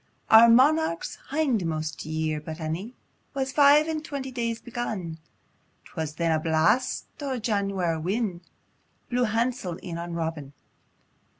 Our 0.31 0.49
monarch's 0.49 1.19
hindmost 1.29 2.05
year 2.07 2.41
but 2.41 2.59
ane 2.59 2.95
Was 3.35 3.51
five 3.51 3.87
and 3.87 4.03
twenty 4.03 4.31
days 4.31 4.59
begun^2, 4.59 5.19
'Twas 5.85 6.15
then 6.15 6.31
a 6.31 6.39
blast 6.39 7.05
o' 7.21 7.37
Janwar' 7.37 7.99
win' 8.01 8.41
Blew 9.11 9.25
hansel 9.25 9.75
in 9.75 9.99
on 9.99 10.13
Robin. 10.15 10.53